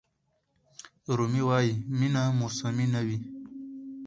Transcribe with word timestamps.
رومي 1.17 1.41
وایي 1.49 1.73
مینه 1.97 2.23
موسمي 2.39 2.85
نه 2.93 3.01
وي. 3.05 3.17